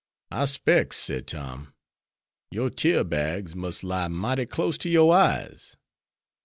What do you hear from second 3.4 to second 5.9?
must lie mighty close to your eyes.